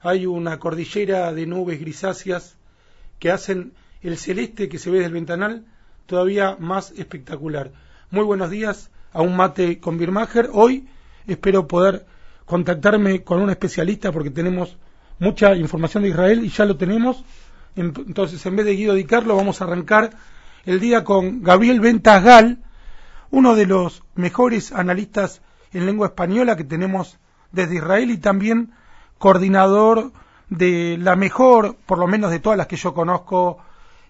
[0.00, 2.56] hay una cordillera de nubes grisáceas
[3.18, 3.72] que hacen
[4.02, 5.66] el celeste que se ve del ventanal
[6.06, 7.70] todavía más espectacular.
[8.10, 10.48] Muy buenos días a un mate con Birmacher.
[10.52, 10.88] Hoy
[11.26, 12.06] espero poder
[12.46, 14.78] contactarme con un especialista porque tenemos
[15.18, 17.22] mucha información de Israel y ya lo tenemos.
[17.76, 20.10] Entonces, en vez de Guido Di Carlo, vamos a arrancar
[20.64, 22.58] el día con Gabriel Ventagal,
[23.30, 25.42] uno de los mejores analistas
[25.72, 27.18] en lengua española que tenemos
[27.52, 28.72] desde Israel y también
[29.20, 30.12] coordinador
[30.48, 33.58] de la mejor, por lo menos de todas las que yo conozco,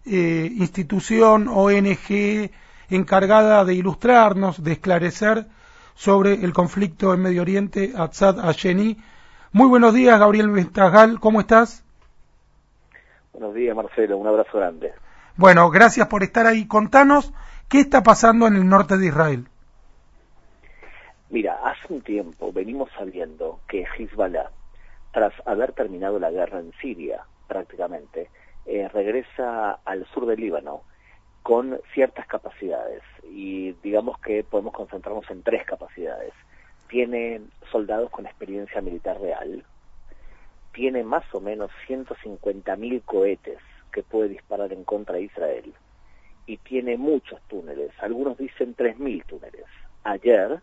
[0.07, 2.51] eh, institución, ONG,
[2.91, 5.47] encargada de ilustrarnos, de esclarecer
[5.95, 8.99] sobre el conflicto en Medio Oriente, Atzad Asheni.
[9.51, 11.85] Muy buenos días, Gabriel Ventagal, ¿cómo estás?
[13.33, 14.93] Buenos días, Marcelo, un abrazo grande.
[15.37, 16.69] Bueno, gracias por estar ahí.
[16.69, 17.33] Contanos
[17.69, 19.49] qué está pasando en el norte de Israel.
[21.31, 24.51] Mira, hace un tiempo venimos sabiendo que Hezbollah
[25.13, 28.31] tras haber terminado la guerra en Siria, prácticamente,
[28.67, 30.83] eh, regresa al sur del Líbano
[31.43, 36.33] con ciertas capacidades y digamos que podemos concentrarnos en tres capacidades.
[36.89, 37.41] Tiene
[37.71, 39.65] soldados con experiencia militar real,
[40.73, 43.59] tiene más o menos 150.000 cohetes
[43.93, 45.75] que puede disparar en contra de Israel
[46.47, 49.67] y tiene muchos túneles, algunos dicen 3.000 túneles.
[50.05, 50.61] Ayer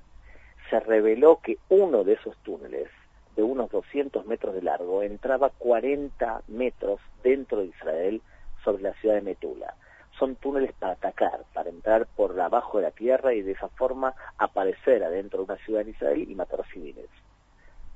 [0.69, 2.89] se reveló que uno de esos túneles
[3.38, 8.21] de unos 200 metros de largo, entraba 40 metros dentro de Israel
[8.63, 9.75] sobre la ciudad de Metula.
[10.17, 14.15] Son túneles para atacar, para entrar por abajo de la tierra y de esa forma
[14.39, 17.09] aparecer adentro de una ciudad en Israel y matar civiles.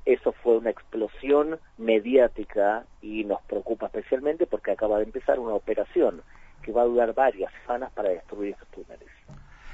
[0.06, 6.22] Eso fue una explosión mediática y nos preocupa especialmente porque acaba de empezar una operación
[6.62, 9.10] que va a durar varias semanas para destruir esos túneles.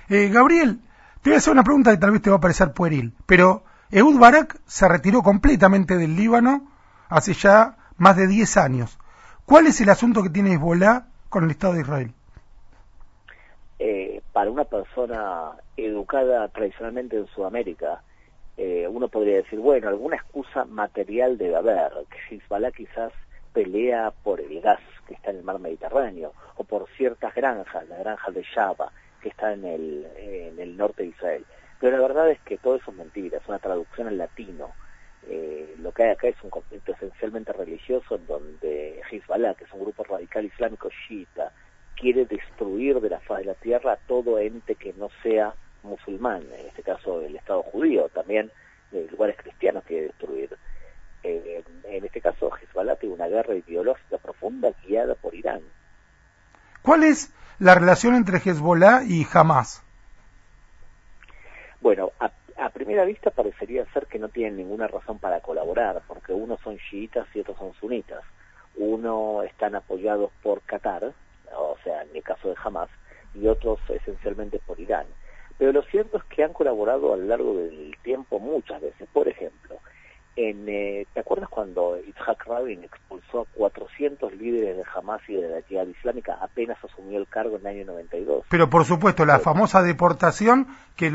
[0.09, 0.79] Eh, Gabriel,
[1.21, 3.63] te voy a hacer una pregunta que tal vez te va a parecer pueril, pero
[3.89, 6.67] Ehud Barak se retiró completamente del Líbano
[7.07, 8.99] hace ya más de 10 años.
[9.45, 12.11] ¿Cuál es el asunto que tiene Hezbollah con el Estado de Israel?
[13.79, 18.01] Eh, para una persona educada tradicionalmente en Sudamérica,
[18.57, 23.13] eh, uno podría decir, bueno, alguna excusa material debe haber, que Hezbollah quizás
[23.53, 27.99] pelea por el gas que está en el mar Mediterráneo, o por ciertas granjas, la
[27.99, 28.91] granja de Shaba,
[29.21, 31.45] que está en el norte de Israel.
[31.79, 34.71] Pero la verdad es que todo eso es mentira, es una traducción en latino.
[35.29, 39.73] Eh, lo que hay acá es un conflicto esencialmente religioso en donde Hezbollah, que es
[39.73, 41.51] un grupo radical islámico chiita,
[41.95, 46.43] quiere destruir de la faz de la tierra a todo ente que no sea musulmán,
[46.43, 48.51] en este caso el Estado judío, también
[48.91, 50.57] eh, lugares cristianos quiere destruir.
[51.23, 55.61] Eh, en este caso Hezbollah tiene una guerra ideológica profunda guiada por Irán.
[56.81, 59.83] ¿Cuál es la relación entre Hezbollah y Hamas?
[61.87, 66.59] Bueno, a, primera vista parecería ser que no tienen ninguna razón para colaborar, porque unos
[66.59, 68.25] son chiitas y otros son sunitas.
[68.75, 71.13] Uno están apoyados por Qatar,
[71.55, 72.89] o sea, en el caso de Hamas,
[73.33, 75.05] y otros esencialmente por Irán.
[75.57, 79.07] Pero lo cierto es que han colaborado a lo largo del tiempo muchas veces.
[79.13, 79.66] Por ejemplo,
[80.37, 85.49] en, eh, ¿te acuerdas cuando Itzhak Rabin expulsó a 400 líderes de Hamas y de
[85.49, 88.45] la Jihad Islámica apenas asumió el cargo en el año 92?
[88.47, 91.11] Pero por supuesto, la famosa deportación que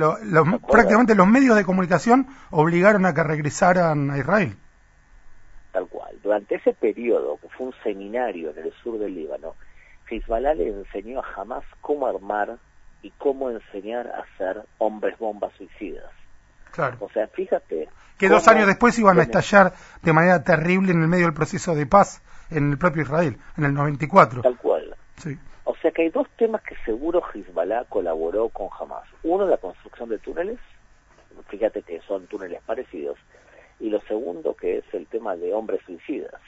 [0.69, 4.57] prácticamente los medios de comunicación obligaron a que regresaran a Israel.
[5.71, 6.19] Tal cual.
[6.25, 9.55] Durante ese periodo, que fue un seminario en el sur del Líbano,
[10.11, 12.59] Hezbollah le enseñó a Hamas cómo armar
[13.03, 16.11] y cómo enseñar a ser hombres bombas suicidas.
[16.73, 16.97] Claro.
[17.01, 17.89] O sea, fíjate.
[18.19, 19.73] Que dos años después iban a estallar
[20.03, 23.65] de manera terrible en el medio del proceso de paz en el propio Israel, en
[23.65, 24.43] el 94.
[24.43, 24.95] Tal cual.
[25.17, 25.37] Sí.
[25.65, 29.09] O sea que hay dos temas que seguro Hezbollah colaboró con Hamas.
[29.23, 30.59] Uno, la construcción de túneles.
[31.49, 33.19] Fíjate que son túneles parecidos.
[33.81, 36.41] Y lo segundo, que es el tema de hombres suicidas.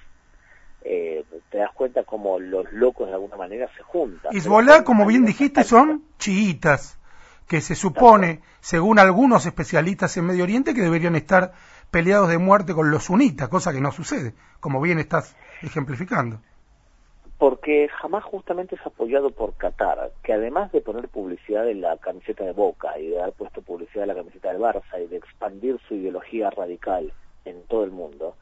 [0.82, 4.34] Eh, te das cuenta como los locos de alguna manera se juntan.
[4.34, 6.98] Hezbollah, como bien dijiste, son chiitas
[7.48, 11.52] que se supone, según algunos especialistas en Medio Oriente, que deberían estar
[11.90, 16.40] peleados de muerte con los sunitas, cosa que no sucede, como bien estás ejemplificando.
[17.38, 22.44] Porque jamás justamente es apoyado por Qatar, que además de poner publicidad en la camiseta
[22.44, 25.78] de Boca y de haber puesto publicidad en la camiseta del Barça y de expandir
[25.86, 27.12] su ideología radical
[27.44, 28.36] en todo el mundo,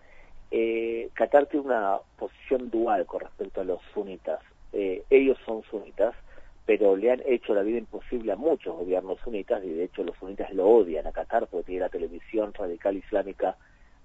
[0.50, 4.41] eh, Qatar tiene una posición dual con respecto a los sunitas.
[4.73, 6.15] Eh, ellos son sunitas,
[6.64, 10.17] pero le han hecho la vida imposible a muchos gobiernos sunitas y de hecho los
[10.17, 13.56] sunitas lo odian a Qatar porque tiene la televisión radical islámica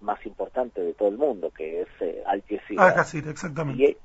[0.01, 2.91] más importante de todo el mundo, que es eh, Al Jazeera.
[2.91, 3.97] Jazeera, exactamente.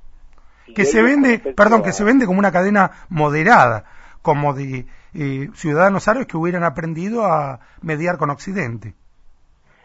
[0.75, 3.85] que se vende, perdón, que se vende como una cadena moderada,
[4.23, 8.95] como de eh, ciudadanos árabes que hubieran aprendido a mediar con Occidente.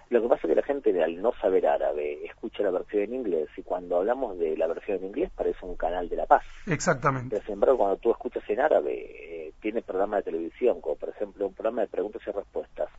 [0.09, 3.15] Lo que pasa es que la gente al no saber árabe escucha la versión en
[3.15, 6.43] inglés y cuando hablamos de la versión en inglés parece un canal de la paz.
[6.67, 7.29] Exactamente.
[7.31, 11.09] Pero sin embargo, cuando tú escuchas en árabe, eh, tiene programas de televisión, como por
[11.09, 12.89] ejemplo un programa de preguntas y respuestas,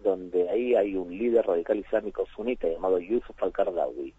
[0.00, 4.12] donde ahí hay un líder radical islámico sunita llamado Yusuf al-Qardawi,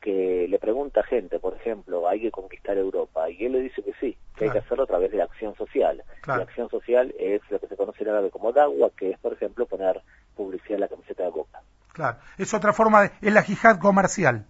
[0.00, 3.82] que le pregunta a gente, por ejemplo, hay que conquistar Europa, y él le dice
[3.82, 6.02] que sí, que hay que hacerlo a través de la acción social.
[6.26, 9.32] La acción social es lo que se conoce en árabe como dagua, que es, por
[9.32, 10.02] ejemplo, poner
[10.36, 11.62] publicidad en la camiseta de Coca.
[11.98, 13.10] Claro, es otra forma de...
[13.20, 14.46] es la yihad comercial.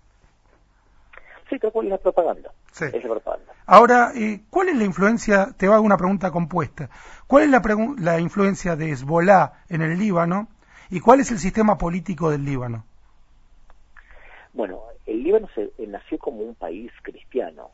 [1.49, 2.53] Sí, es la propaganda.
[2.73, 2.85] Sí.
[2.93, 3.55] Es la propaganda.
[3.65, 6.91] Ahora, eh, ¿cuál es la influencia, te hago una pregunta compuesta,
[7.27, 7.63] ¿cuál es la,
[8.01, 10.49] la influencia de Hezbollah en el Líbano
[10.91, 12.85] y cuál es el sistema político del Líbano?
[14.53, 17.71] Bueno, el Líbano se, eh, nació como un país cristiano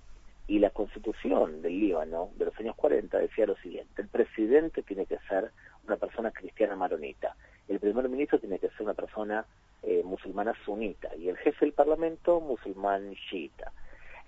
[0.47, 5.05] y la constitución del Líbano de los años 40 decía lo siguiente, el presidente tiene
[5.07, 5.51] que ser
[5.85, 7.35] una persona cristiana maronita,
[7.69, 9.45] el primer ministro tiene que ser una persona
[9.83, 13.73] eh, musulmana sunita y el jefe del parlamento musulmán chiita.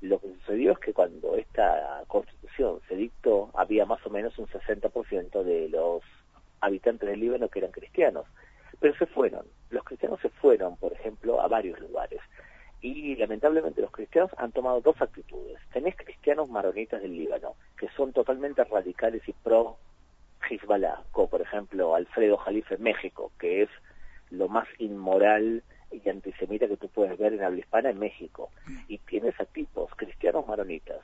[0.02, 4.46] Lo que sucedió es que cuando esta constitución se dictó había más o menos un
[4.46, 6.02] 60% de los
[6.60, 8.26] habitantes del Líbano que eran cristianos,
[8.80, 9.46] pero se fueron.
[9.70, 12.20] Los cristianos se fueron, por ejemplo, a varios lugares
[12.80, 15.58] y lamentablemente los cristianos han tomado dos actitudes.
[15.72, 19.76] Tenés cristianos maronitas del Líbano, que son totalmente radicales y pro
[20.48, 23.68] Hezbollah, como por ejemplo Alfredo Jalife en México, que es
[24.30, 28.50] lo más inmoral y antisemita que tú puedes ver en habla hispana en México.
[28.88, 31.00] Y tienes a tipos cristianos maronitas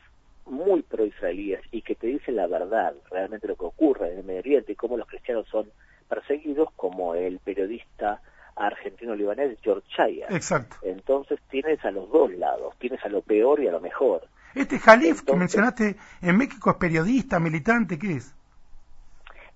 [0.46, 4.40] muy pro-israelíes y que te dicen la verdad, realmente lo que ocurre en el Medio
[4.40, 5.70] Oriente y cómo los cristianos son
[6.08, 8.20] perseguidos, como el periodista
[8.56, 10.26] argentino-libanés George Chaya.
[10.30, 10.76] Exacto.
[10.82, 14.28] Entonces tienes a los dos lados, tienes a lo peor y a lo mejor.
[14.54, 18.34] Este Jalif que mencionaste en México es periodista, militante, ¿qué es?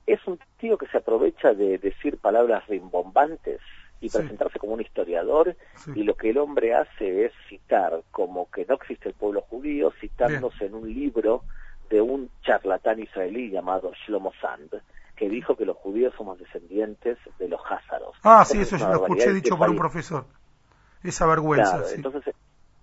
[0.06, 3.60] Es un tío que se aprovecha de decir palabras rimbombantes
[4.00, 5.56] y presentarse como un historiador
[5.94, 9.92] y lo que el hombre hace es citar como que no existe el pueblo judío
[10.00, 11.42] citándose en un libro
[11.88, 14.82] de un charlatán israelí llamado Shlomo Sand
[15.16, 18.14] que dijo que los judíos somos descendientes de los házaros.
[18.22, 20.26] Ah, sí, eso yo lo escuché dicho por un profesor.
[21.02, 21.82] Esa vergüenza.
[21.94, 22.34] Entonces,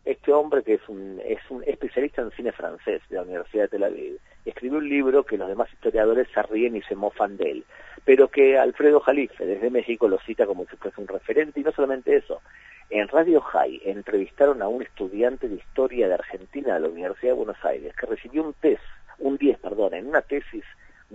[0.05, 3.69] este hombre que es un, es un especialista en cine francés de la Universidad de
[3.69, 7.51] Tel Aviv, escribió un libro que los demás historiadores se ríen y se mofan de
[7.51, 7.63] él,
[8.03, 11.71] pero que Alfredo Jalife desde México lo cita como si fuese un referente, y no
[11.71, 12.41] solamente eso,
[12.89, 17.38] en Radio High entrevistaron a un estudiante de historia de Argentina de la Universidad de
[17.38, 18.83] Buenos Aires que recibió un test,
[19.19, 20.65] un 10, perdón, en una tesis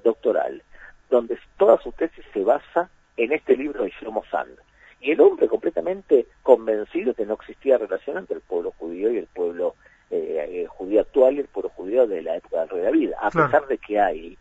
[0.02, 0.62] doctoral
[1.11, 4.58] donde toda su tesis se basa en este libro de Shlomo Sand.
[5.00, 9.27] Y el hombre completamente convencido que no existía relación entre el pueblo judío y el
[9.27, 9.75] pueblo
[10.11, 13.31] eh, eh, judío actual y el pueblo judío de la época del rey David, a
[13.31, 14.39] pesar de que hay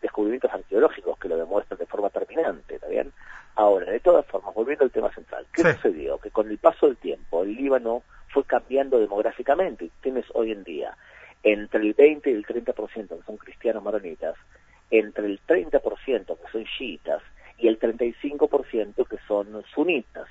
[0.00, 3.12] descubrimientos arqueológicos que lo demuestran de forma terminante, ¿está bien?
[3.54, 6.18] Ahora, de todas formas, volviendo al tema central, ¿qué sucedió?
[6.18, 9.90] Que con el paso del tiempo el Líbano fue cambiando demográficamente.
[10.00, 10.96] Tienes hoy en día
[11.42, 14.34] entre el 20 y el 30% que son cristianos maronitas
[14.90, 17.22] entre el 30% que son chiitas
[17.62, 20.26] y el 35% que son sunitas.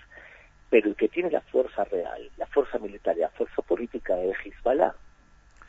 [0.70, 4.36] Pero el que tiene la fuerza real, la fuerza militar y la fuerza política es
[4.46, 4.94] Hezbollah.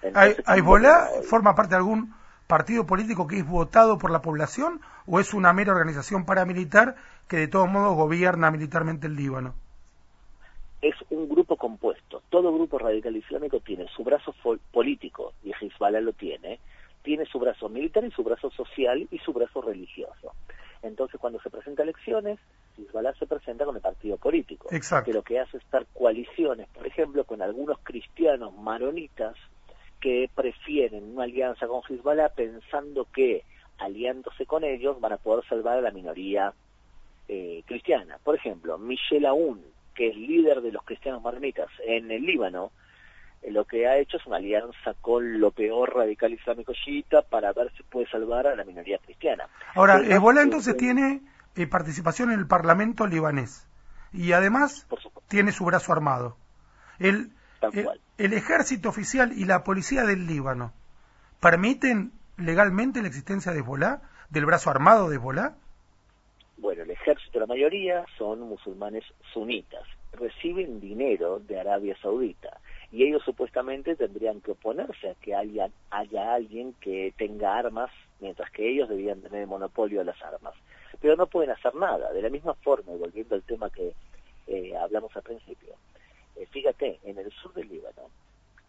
[0.02, 2.14] ¿Hezbollah forma parte de algún
[2.46, 6.96] partido político que es votado por la población o es una mera organización paramilitar
[7.28, 9.54] que de todos modos gobierna militarmente el Líbano?
[10.82, 12.22] Es un grupo compuesto.
[12.28, 14.34] Todo grupo radical islámico tiene su brazo
[14.72, 16.58] político y Hezbollah lo tiene
[17.02, 20.32] tiene su brazo militar y su brazo social y su brazo religioso.
[20.82, 22.38] Entonces, cuando se presenta elecciones,
[22.76, 26.86] Hezbollah se presenta con el partido político, que lo que hace es estar coaliciones, por
[26.86, 29.36] ejemplo, con algunos cristianos maronitas
[30.00, 33.44] que prefieren una alianza con Hezbollah pensando que
[33.78, 36.52] aliándose con ellos van a poder salvar a la minoría
[37.28, 38.18] eh, cristiana.
[38.22, 39.62] Por ejemplo, Michel Aoun,
[39.94, 42.72] que es líder de los cristianos maronitas en el Líbano,
[43.50, 47.72] lo que ha hecho es una alianza con lo peor radical islámico chiita para ver
[47.76, 49.48] si puede salvar a la minoría cristiana.
[49.74, 51.22] Ahora, Ebola entonces tiene
[51.56, 53.66] eh, participación en el Parlamento libanés
[54.12, 54.86] y además
[55.28, 56.36] tiene su brazo armado.
[56.98, 57.32] El,
[58.18, 60.72] el, ejército oficial y la policía del Líbano
[61.40, 65.54] permiten legalmente la existencia de Hezbollah, del brazo armado de Hezbollah?
[66.58, 69.82] Bueno, el ejército, la mayoría son musulmanes sunitas,
[70.12, 72.60] reciben dinero de Arabia Saudita
[72.92, 78.50] y ellos supuestamente tendrían que oponerse a que haya, haya alguien que tenga armas, mientras
[78.50, 80.54] que ellos debían tener el monopolio de las armas.
[81.00, 82.12] Pero no pueden hacer nada.
[82.12, 83.94] De la misma forma, volviendo al tema que
[84.46, 85.74] eh, hablamos al principio,
[86.36, 88.10] eh, fíjate, en el sur del Líbano,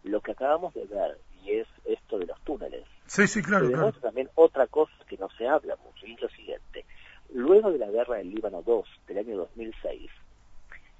[0.04, 4.00] lo que acabamos de ver, y es esto de los túneles, sí, sí, claro, demuestra
[4.00, 6.86] también otra cosa que no se habla mucho, y es lo siguiente.
[7.30, 10.10] Luego de la guerra del Líbano 2 del año 2006,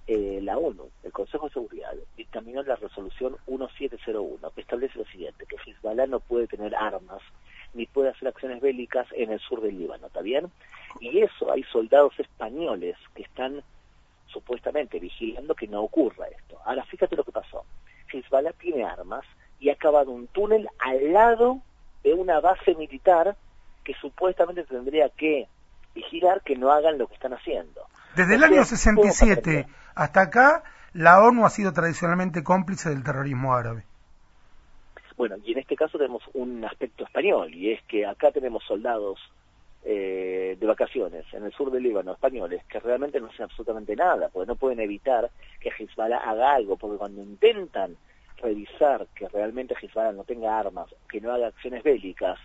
[0.07, 0.40] eh,
[2.95, 7.23] resolución 1701, que establece lo siguiente, que Hezbollah no puede tener armas
[7.75, 10.50] ni puede hacer acciones bélicas en el sur del Líbano, ¿está bien?
[11.00, 13.62] Y eso hay soldados españoles que están
[14.28, 16.57] supuestamente vigilando que no ocurra esto.
[16.64, 17.64] Ahora fíjate lo que pasó.
[18.12, 19.25] Hezbollah tiene armas
[19.59, 21.61] y ha acabado un túnel al lado
[22.05, 23.37] de una base militar
[23.85, 25.47] que supuestamente tendría que
[25.95, 27.87] vigilar que no hagan lo que están haciendo.
[28.17, 33.85] Desde el año 67 hasta acá, la ONU ha sido tradicionalmente cómplice del terrorismo árabe.
[35.17, 39.21] Bueno, y en este caso tenemos un aspecto español, y es que acá tenemos soldados
[39.85, 44.29] eh, de vacaciones en el sur del Líbano, españoles, que realmente no hacen absolutamente nada,
[44.33, 47.97] porque no pueden evitar que Hezbollah haga algo, porque cuando intentan
[48.38, 52.38] revisar que realmente Hezbollah no tenga armas, que no haga acciones bélicas,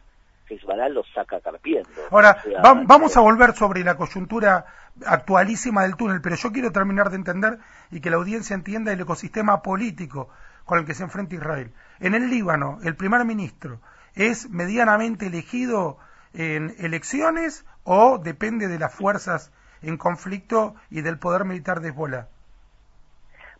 [0.49, 1.89] Hezbollah los saca carpiendo.
[2.11, 2.41] Ahora,
[2.87, 4.65] vamos a volver sobre la coyuntura
[5.05, 7.59] actualísima del túnel, pero yo quiero terminar de entender
[7.91, 10.29] y que la audiencia entienda el ecosistema político
[10.65, 11.71] con el que se enfrenta Israel.
[11.99, 13.79] En el Líbano, el primer ministro
[14.15, 15.97] es medianamente elegido
[16.33, 19.51] en elecciones o depende de las fuerzas
[19.81, 22.27] en conflicto y del poder militar de Hezbollah?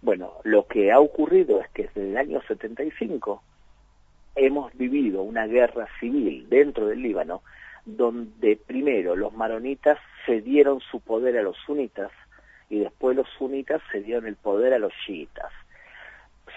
[0.02, 3.44] Bueno, lo que ha ocurrido es que desde el año 75
[4.40, 7.42] hemos vivido una guerra civil dentro del Líbano
[7.86, 12.12] donde primero los maronitas cedieron su poder a los sunitas
[12.70, 15.52] y después los sunitas cedieron el poder a los chiitas.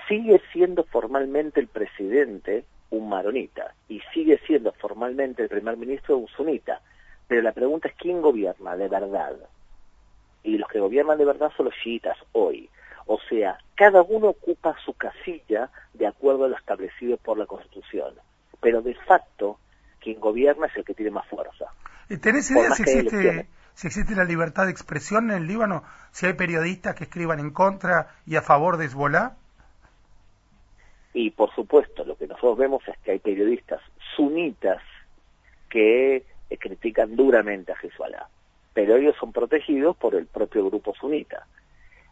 [0.09, 6.29] Sigue siendo formalmente el presidente un maronita y sigue siendo formalmente el primer ministro un
[6.29, 6.81] sunita,
[7.27, 9.37] pero la pregunta es quién gobierna de verdad.
[10.45, 12.69] Y los que gobiernan de verdad son los chiitas hoy.
[13.07, 18.15] O sea, cada uno ocupa su casilla de acuerdo a lo establecido por la Constitución,
[18.61, 19.59] pero de facto
[20.01, 21.67] quien gobierna es el que tiene más fuerza.
[22.21, 25.85] ¿Tenés idea si existe, si existe la libertad de expresión en el Líbano?
[26.11, 29.37] Si hay periodistas que escriban en contra y a favor de Hezbollah?
[31.15, 33.81] Y por supuesto, lo que nosotros vemos es que hay periodistas
[34.17, 34.83] sunitas
[35.69, 38.29] que eh, critican duramente a Hezbollah,
[38.75, 41.47] pero ellos son protegidos por el propio grupo sunita.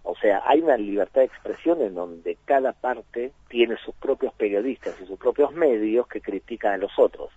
[0.02, 4.95] O sea, hay una libertad de expresión en donde cada parte tiene sus propios periodistas
[5.00, 7.30] y sus propios medios que critican a los otros.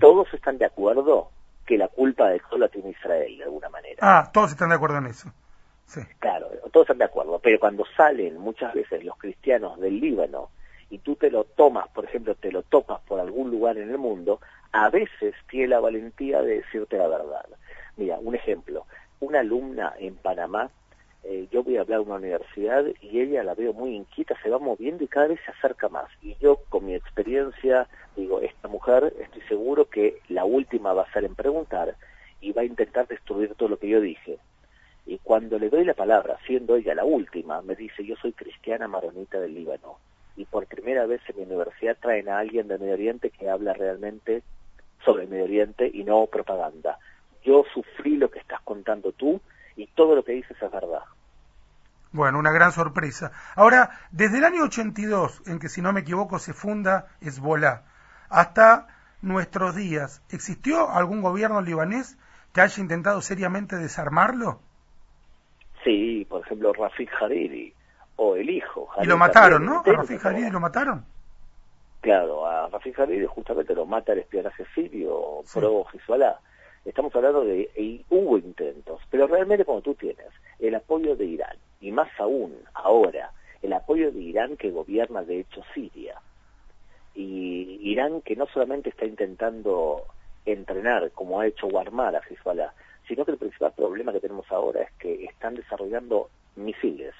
[0.00, 1.30] Todos están de acuerdo
[1.64, 3.98] que la culpa de todo la tiene Israel, de alguna manera.
[4.00, 5.32] Ah, todos están de acuerdo en eso.
[5.84, 6.00] Sí.
[6.18, 10.50] Claro, todos están de acuerdo, pero cuando salen muchas veces los cristianos del Líbano
[10.90, 13.98] y tú te lo tomas, por ejemplo, te lo topas por algún lugar en el
[13.98, 14.40] mundo,
[14.72, 17.46] a veces tiene la valentía de decirte la verdad.
[17.96, 18.86] Mira, un ejemplo,
[19.20, 20.70] una alumna en Panamá
[21.28, 24.48] eh, yo voy a hablar a una universidad y ella la veo muy inquieta, se
[24.48, 26.08] va moviendo y cada vez se acerca más.
[26.22, 31.12] Y yo con mi experiencia digo, esta mujer estoy seguro que la última va a
[31.12, 31.96] ser en preguntar
[32.40, 34.38] y va a intentar destruir todo lo que yo dije.
[35.04, 38.86] Y cuando le doy la palabra, siendo ella la última, me dice, yo soy cristiana
[38.86, 39.98] maronita del Líbano.
[40.36, 43.72] Y por primera vez en mi universidad traen a alguien de Medio Oriente que habla
[43.72, 44.42] realmente
[45.04, 47.00] sobre el Medio Oriente y no propaganda.
[47.42, 49.40] Yo sufrí lo que estás contando tú
[49.76, 51.02] y todo lo que dices es verdad.
[52.12, 53.32] Bueno, una gran sorpresa.
[53.56, 57.82] Ahora, desde el año 82, en que si no me equivoco se funda Hezbollah,
[58.30, 58.88] hasta
[59.20, 62.18] nuestros días, ¿existió algún gobierno libanés
[62.52, 64.60] que haya intentado seriamente desarmarlo?
[65.84, 67.74] Sí, por ejemplo, Rafik Hariri,
[68.16, 68.88] o el hijo.
[69.02, 69.82] y lo mataron, ¿no?
[69.84, 71.04] A Rafik Hariri lo mataron.
[72.00, 76.38] Claro, a Rafik Hariri justamente lo mata el espionaje sirio pro Hezbollah.
[76.86, 80.28] Estamos hablando de, y hubo intentos, pero realmente como tú tienes
[80.60, 85.40] el apoyo de Irán, y más aún ahora el apoyo de Irán que gobierna de
[85.40, 86.20] hecho Siria.
[87.12, 90.04] Y Irán que no solamente está intentando
[90.44, 92.72] entrenar como ha hecho Warmar a Hezbollah,
[93.08, 97.14] sino que el principal problema que tenemos ahora es que están desarrollando misiles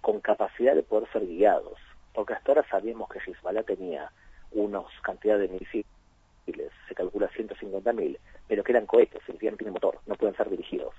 [0.00, 1.78] con capacidad de poder ser guiados,
[2.12, 4.12] porque hasta ahora sabíamos que Hezbollah tenía
[4.52, 9.98] unos cantidades de misiles, se calcula 150.000, pero que eran cohetes, el no tiene motor,
[10.06, 10.94] no pueden ser dirigidos.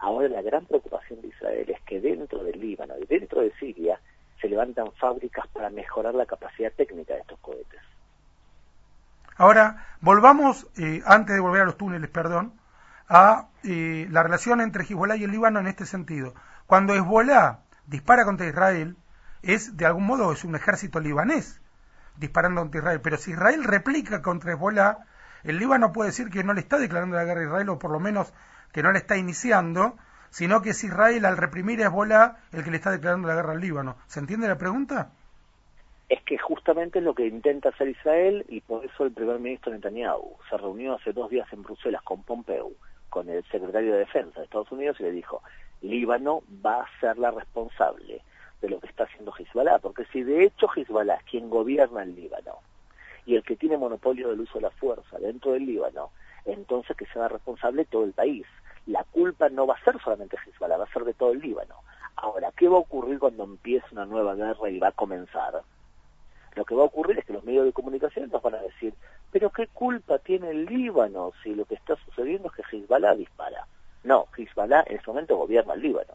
[0.00, 4.00] Ahora la gran preocupación de Israel es que dentro del Líbano y dentro de Siria
[4.40, 7.80] se levantan fábricas para mejorar la capacidad técnica de estos cohetes.
[9.36, 12.54] Ahora, volvamos, eh, antes de volver a los túneles, perdón,
[13.08, 16.34] a eh, la relación entre Hezbollah y el Líbano en este sentido.
[16.66, 18.96] Cuando Hezbollah dispara contra Israel,
[19.42, 21.60] es de algún modo es un ejército libanés
[22.16, 24.98] disparando contra Israel, pero si Israel replica contra Hezbollah,
[25.44, 27.90] el Líbano puede decir que no le está declarando la guerra a Israel o por
[27.90, 28.32] lo menos
[28.72, 29.96] que no le está iniciando,
[30.30, 33.52] sino que es Israel al reprimir a Hezbollah el que le está declarando la guerra
[33.52, 33.96] al Líbano.
[34.06, 35.12] ¿Se entiende la pregunta?
[36.08, 39.72] Es que justamente es lo que intenta hacer Israel y por eso el primer ministro
[39.72, 42.72] Netanyahu se reunió hace dos días en Bruselas con Pompeo,
[43.10, 45.42] con el secretario de Defensa de Estados Unidos y le dijo,
[45.82, 48.22] Líbano va a ser la responsable
[48.60, 52.14] de lo que está haciendo Hezbollah, porque si de hecho Hezbollah es quien gobierna el
[52.14, 52.58] Líbano
[53.28, 56.12] y el que tiene monopolio del uso de la fuerza dentro del Líbano,
[56.46, 58.46] entonces que sea responsable todo el país.
[58.86, 61.74] La culpa no va a ser solamente Hezbollah, va a ser de todo el Líbano.
[62.16, 65.60] Ahora, ¿qué va a ocurrir cuando empiece una nueva guerra y va a comenzar?
[66.56, 68.94] Lo que va a ocurrir es que los medios de comunicación nos van a decir,
[69.30, 73.66] pero ¿qué culpa tiene el Líbano si lo que está sucediendo es que Hezbollah dispara?
[74.04, 76.14] No, Hezbollah en ese momento gobierna el Líbano.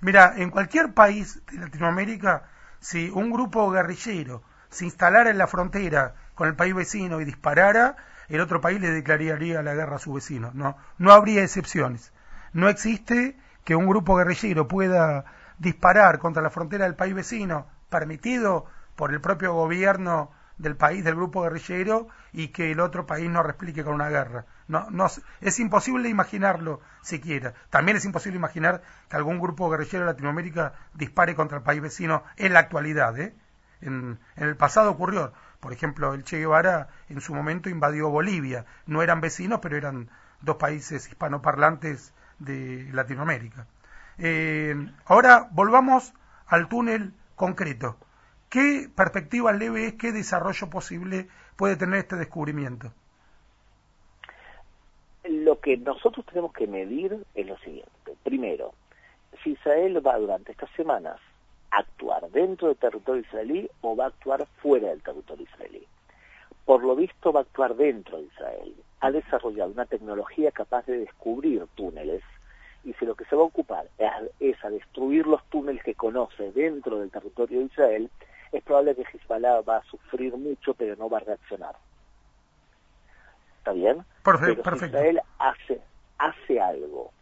[0.00, 2.48] Mira, en cualquier país de Latinoamérica,
[2.80, 4.40] si un grupo guerrillero
[4.72, 7.96] se instalara en la frontera con el país vecino y disparara,
[8.28, 10.50] el otro país le declararía la guerra a su vecino.
[10.54, 12.12] No, no habría excepciones.
[12.52, 15.24] No existe que un grupo guerrillero pueda
[15.58, 21.16] disparar contra la frontera del país vecino, permitido por el propio gobierno del país del
[21.16, 24.46] grupo guerrillero y que el otro país no replique con una guerra.
[24.68, 25.06] No, no,
[25.40, 27.52] es imposible imaginarlo siquiera.
[27.68, 32.22] También es imposible imaginar que algún grupo guerrillero de Latinoamérica dispare contra el país vecino
[32.36, 33.18] en la actualidad.
[33.18, 33.34] ¿eh?
[33.82, 35.32] En, el pasado ocurrió.
[35.60, 38.64] Por ejemplo, el Che Guevara en su momento invadió Bolivia.
[38.86, 40.08] No eran vecinos, pero eran
[40.40, 43.66] dos países hispanoparlantes de Latinoamérica.
[44.18, 44.74] Eh,
[45.06, 46.12] ahora volvamos
[46.46, 47.96] al túnel concreto.
[48.48, 52.92] ¿Qué perspectiva le ves, qué desarrollo posible puede tener este descubrimiento?
[55.24, 58.16] Lo que nosotros tenemos que medir es lo siguiente.
[58.22, 58.74] Primero,
[59.42, 61.18] si Israel va durante estas semanas
[61.72, 65.86] actuar dentro del territorio israelí o va a actuar fuera del territorio israelí.
[66.64, 68.74] Por lo visto va a actuar dentro de Israel.
[69.00, 72.22] Ha desarrollado una tecnología capaz de descubrir túneles
[72.84, 74.10] y si lo que se va a ocupar es,
[74.40, 78.10] es a destruir los túneles que conoce dentro del territorio de Israel,
[78.50, 81.74] es probable que Hezbollah va a sufrir mucho, pero no va a reaccionar.
[83.58, 84.04] ¿Está bien?
[84.24, 84.62] Perfecto.
[84.62, 85.80] Pero si Israel hace,
[86.18, 87.12] hace algo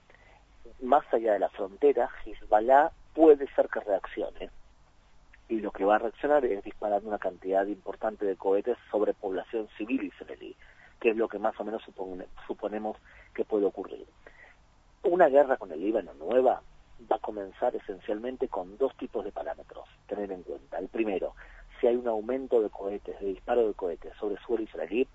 [0.83, 4.51] más allá de la frontera, Hezbollah puede ser que reaccione.
[5.49, 9.69] Y lo que va a reaccionar es disparando una cantidad importante de cohetes sobre población
[9.77, 10.55] civil israelí,
[11.01, 12.97] que es lo que más o menos supone, suponemos
[13.35, 14.07] que puede ocurrir.
[15.03, 16.63] Una guerra con el Líbano nueva
[17.11, 20.79] va a comenzar esencialmente con dos tipos de parámetros, tener en cuenta.
[20.79, 21.35] El primero,
[21.81, 25.09] si hay un aumento de cohetes, de disparo de cohetes sobre suelo israelí,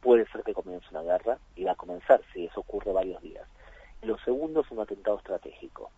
[0.00, 3.46] puede ser que comience una guerra y va a comenzar si eso ocurre varios días.
[4.02, 5.90] Lo segundo es un atentado estratégico.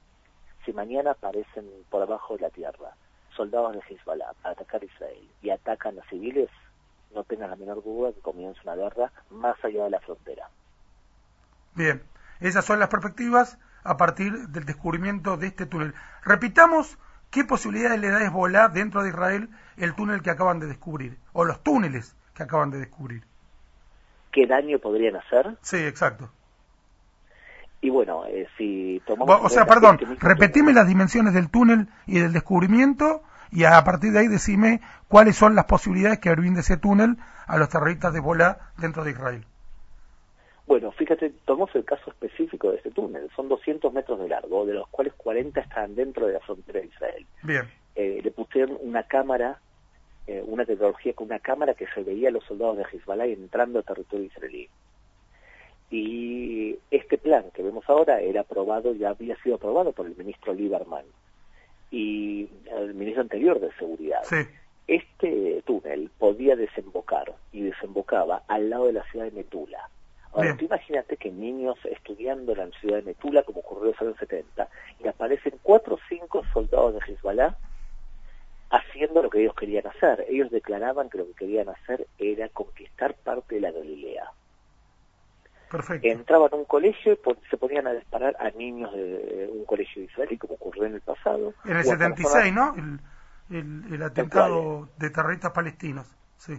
[0.65, 2.95] Si mañana aparecen por abajo de la tierra
[3.37, 6.51] soldados de Hezbollah para atacar a Israel y atacan a civiles,
[7.15, 10.49] no tengan la menor duda que comienza una guerra más allá de la frontera.
[11.75, 12.03] Bien,
[12.41, 15.95] esas son las perspectivas a partir del descubrimiento de este túnel.
[16.25, 16.99] Repitamos
[17.31, 21.45] qué posibilidades le da Hezbollah dentro de Israel el túnel que acaban de descubrir, o
[21.45, 23.25] los túneles que acaban de descubrir.
[24.33, 25.57] ¿Qué daño podrían hacer?
[25.63, 26.31] Sí, exacto.
[27.81, 29.41] Y bueno, eh, si tomamos...
[29.43, 34.21] O sea, perdón, repetime las dimensiones del túnel y del descubrimiento y a partir de
[34.21, 37.17] ahí decime cuáles son las posibilidades que brinde ese túnel
[37.47, 39.45] a los terroristas de Hezbollah dentro de Israel.
[40.67, 43.29] Bueno, fíjate, tomamos el caso específico de este túnel.
[43.35, 46.87] Son 200 metros de largo, de los cuales 40 están dentro de la frontera de
[46.87, 47.27] Israel.
[47.43, 47.63] Bien.
[47.97, 49.59] Eh, le pusieron una cámara,
[50.29, 53.81] eh, una tecnología con una cámara que se veía a los soldados de Hezbollah entrando
[53.81, 54.69] a territorio israelí.
[55.91, 60.55] Y este plan que vemos ahora era aprobado, ya había sido aprobado por el ministro
[60.55, 61.05] Lieberman
[61.91, 64.23] y el ministro anterior de Seguridad.
[64.23, 64.37] Sí.
[64.87, 69.89] Este túnel podía desembocar y desembocaba al lado de la ciudad de Metula
[70.33, 74.01] Ahora, tú imagínate que niños estudiando en la ciudad de Metula, como ocurrió en los
[74.01, 74.69] años 70,
[75.03, 77.57] y aparecen cuatro o cinco soldados de Hezbollah
[78.71, 80.25] haciendo lo que ellos querían hacer.
[80.29, 84.31] Ellos declaraban que lo que querían hacer era conquistar parte de la Galilea.
[85.71, 86.09] Perfecto.
[86.09, 90.37] Entraban a un colegio y se ponían a disparar a niños de un colegio israelí,
[90.37, 91.55] como ocurrió en el pasado.
[91.65, 92.75] En el 76, ¿no?
[93.51, 96.07] El, el atentado de terroristas palestinos,
[96.39, 96.55] sí.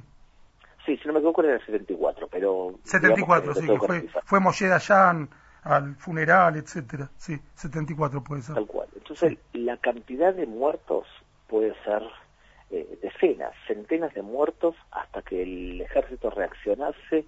[0.85, 2.79] Sí, si no me equivoco era el 74, pero...
[2.83, 5.29] 74, sí, que fue, fue Moshe Dayan
[5.63, 7.09] al funeral, etcétera.
[7.17, 8.55] Sí, 74 puede ser.
[8.55, 8.87] Tal cual.
[8.95, 11.05] Entonces, la cantidad de muertos
[11.47, 12.01] puede ser
[12.71, 17.25] eh, decenas, centenas de muertos hasta que el ejército reaccionase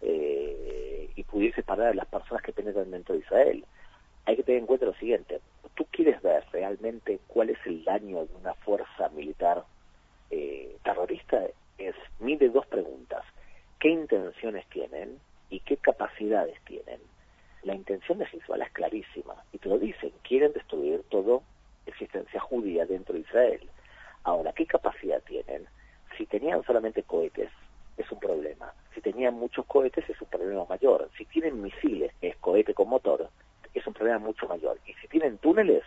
[0.00, 0.85] eh,
[1.16, 3.64] y pudiese parar a las personas que penetran dentro de Israel.
[4.26, 5.40] Hay que tener en cuenta lo siguiente.
[5.74, 9.64] Tú quieres ver realmente cuál es el daño de una fuerza militar
[10.30, 11.40] eh, terrorista
[11.78, 13.24] es, mide dos preguntas.
[13.78, 15.18] ¿Qué intenciones tienen
[15.50, 17.00] y qué capacidades tienen?
[17.62, 21.40] La intención de Hezbollah es clarísima y te lo dicen, quieren destruir toda
[21.86, 23.60] existencia judía dentro de Israel.
[24.24, 25.66] Ahora, ¿qué capacidad tienen?
[26.16, 27.50] Si tenían solamente cohetes,
[27.96, 28.72] es un problema.
[28.94, 31.08] Si tenían muchos cohetes, es un problema mayor.
[31.16, 33.28] Si tienen misiles, que es cohete con motor,
[33.74, 34.78] es un problema mucho mayor.
[34.86, 35.84] Y si tienen túneles,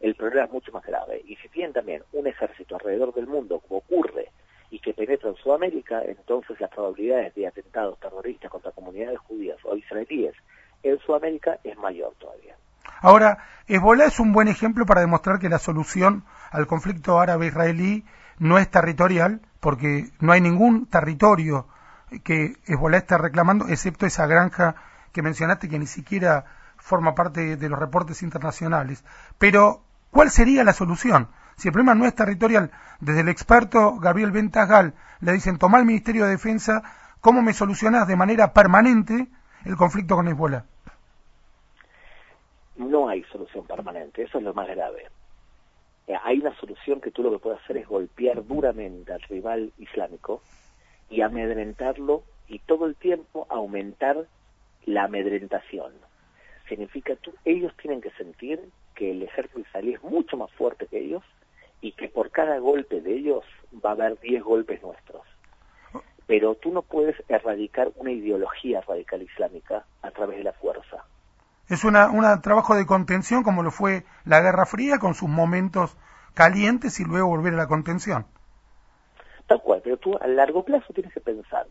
[0.00, 1.22] el problema es mucho más grave.
[1.24, 4.28] Y si tienen también un ejército alrededor del mundo, como ocurre,
[4.70, 9.76] y que penetra en Sudamérica, entonces las probabilidades de atentados terroristas contra comunidades judías o
[9.76, 10.34] israelíes
[10.82, 12.56] en Sudamérica es mayor todavía.
[13.02, 13.38] Ahora,
[13.68, 18.04] Hezbollah es un buen ejemplo para demostrar que la solución al conflicto árabe-israelí
[18.42, 21.68] no es territorial, porque no hay ningún territorio
[22.24, 24.74] que Hezbollah está reclamando, excepto esa granja
[25.12, 26.44] que mencionaste que ni siquiera
[26.76, 29.04] forma parte de los reportes internacionales.
[29.38, 31.28] Pero, ¿cuál sería la solución?
[31.54, 35.84] Si el problema no es territorial, desde el experto Gabriel Ventagal le dicen, toma el
[35.84, 36.82] Ministerio de Defensa,
[37.20, 39.28] ¿cómo me solucionas de manera permanente
[39.64, 40.64] el conflicto con Hezbollah?
[42.74, 45.06] No hay solución permanente, eso es lo más grave.
[46.06, 49.72] Eh, hay una solución que tú lo que puedes hacer es golpear duramente al rival
[49.78, 50.42] islámico
[51.08, 54.26] y amedrentarlo y todo el tiempo aumentar
[54.84, 55.92] la amedrentación.
[56.68, 58.60] Significa que ellos tienen que sentir
[58.94, 61.22] que el ejército israelí es mucho más fuerte que ellos
[61.80, 63.44] y que por cada golpe de ellos
[63.84, 65.22] va a haber 10 golpes nuestros.
[66.26, 71.04] Pero tú no puedes erradicar una ideología radical islámica a través de la fuerza.
[71.68, 71.94] Es un
[72.42, 75.96] trabajo de contención como lo fue la Guerra Fría con sus momentos
[76.34, 78.26] calientes y luego volver a la contención.
[79.46, 81.66] Tal cual, pero tú a largo plazo tienes que pensar,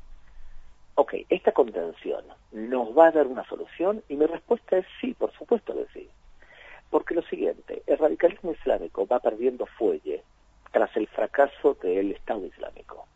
[0.96, 5.32] ok, esta contención nos va a dar una solución y mi respuesta es sí, por
[5.34, 6.10] supuesto que sí.
[6.90, 10.24] Porque lo siguiente, el radicalismo islámico va perdiendo fuelle
[10.72, 13.08] tras el fracaso del Estado Islámico.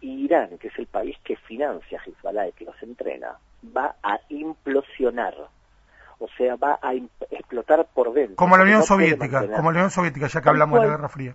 [0.00, 3.38] Y Irán, que es el país que financia a Hezbollah y que los entrena,
[3.76, 5.34] va a implosionar.
[6.22, 6.94] O sea, va a
[7.30, 8.36] explotar por dentro.
[8.36, 11.34] Como la Unión Soviética, como la Unión Soviética, ya que hablamos de la Guerra Fría.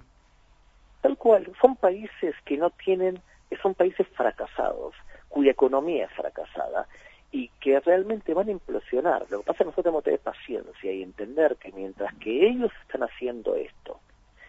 [1.01, 3.21] Tal cual, son países que no tienen,
[3.61, 4.93] son países fracasados,
[5.27, 6.87] cuya economía es fracasada
[7.31, 9.25] y que realmente van a implosionar.
[9.29, 12.47] Lo que pasa es que nosotros tenemos que tener paciencia y entender que mientras que
[12.47, 13.99] ellos están haciendo esto,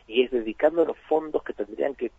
[0.06, 2.12] y es dedicando los fondos que tendrían que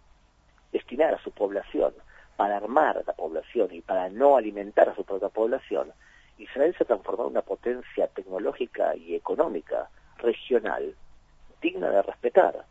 [0.73, 1.93] destinar a su población
[2.35, 5.93] para armar a la población y para no alimentar a su propia población,
[6.39, 10.95] Israel se transformó en una potencia tecnológica y económica regional
[11.61, 12.65] digna de respetar.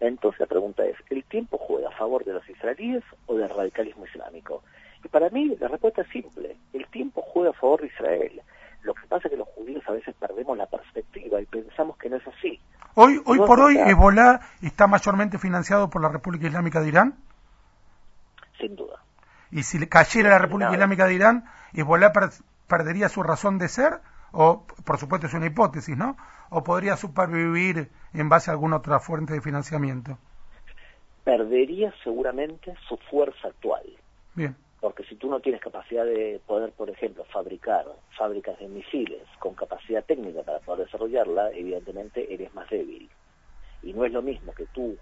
[0.00, 4.06] Entonces la pregunta es, ¿el tiempo juega a favor de los israelíes o del radicalismo
[4.06, 4.62] islámico?
[5.04, 8.42] Y para mí la respuesta es simple, el tiempo juega a favor de Israel.
[8.82, 12.08] Lo que pasa es que los judíos a veces perdemos la perspectiva y pensamos que
[12.08, 12.58] no es así.
[12.94, 17.14] Hoy, hoy por hoy, Hezbollah está mayormente financiado por la República Islámica de Irán.
[18.58, 18.98] Sin duda.
[19.50, 21.44] Y si cayera la República Islámica de Irán,
[21.74, 22.12] Hezbollah
[22.72, 24.00] perdería su razón de ser,
[24.32, 26.16] o por supuesto es una hipótesis, ¿no?
[26.48, 30.16] O podría supervivir en base a alguna otra fuente de financiamiento.
[31.22, 33.84] Perdería seguramente su fuerza actual.
[34.34, 37.86] Bien porque si tú no tienes capacidad de poder, por ejemplo, fabricar
[38.18, 43.08] fábricas de misiles con capacidad técnica para poder desarrollarla, evidentemente eres más débil.
[43.84, 44.96] Y no es lo mismo que tú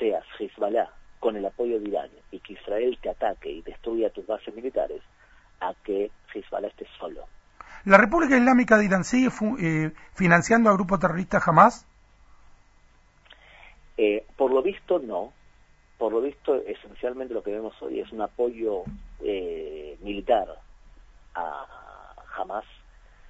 [0.00, 0.90] seas Hezbollah
[1.20, 5.00] con el apoyo de Irán y que Israel te ataque y destruya tus bases militares,
[5.60, 7.26] a que Hezbollah esté solo.
[7.84, 11.86] ¿La República Islámica de Irán sigue eh, financiando al grupo terrorista Hamas?
[13.96, 15.32] Eh, por lo visto no,
[15.98, 18.84] por lo visto, esencialmente lo que vemos hoy es un apoyo
[19.20, 20.48] eh, militar
[21.34, 21.66] a
[22.36, 22.64] Hamas,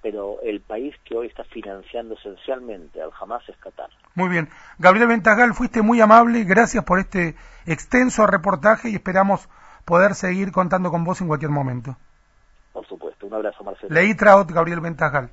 [0.02, 3.90] pero el país que hoy está financiando esencialmente al Hamas es Qatar.
[4.14, 4.48] Muy bien.
[4.78, 7.34] Gabriel Ventagal, fuiste muy amable, gracias por este
[7.66, 9.48] extenso reportaje y esperamos
[9.84, 11.96] poder seguir contando con vos en cualquier momento.
[13.35, 13.92] Un abrazo, Marcelo.
[13.92, 15.29] Leí Traut, Gabriel Ventagal.